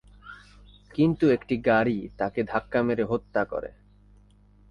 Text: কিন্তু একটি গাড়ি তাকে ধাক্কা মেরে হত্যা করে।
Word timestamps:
কিন্তু 0.95 1.25
একটি 1.29 1.55
গাড়ি 1.61 1.97
তাকে 2.17 2.39
ধাক্কা 2.43 2.79
মেরে 2.83 3.03
হত্যা 3.03 3.41
করে। 3.45 3.69